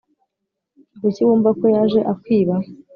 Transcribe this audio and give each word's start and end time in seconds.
Kuki 0.99 1.21
wumva 1.27 1.49
ko 1.59 1.65
yaje 1.73 1.99
akwiba 2.13 2.55